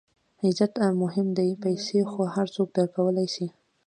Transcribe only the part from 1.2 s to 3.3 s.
دئ، پېسې خو هر څوک درلودلای